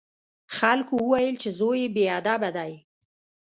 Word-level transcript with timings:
خلکو 0.57 0.93
وویل 0.99 1.35
چې 1.41 1.49
زوی 1.59 1.79
یې 1.83 1.93
بې 1.95 2.05
ادبه 2.17 2.49
دی. 2.57 2.73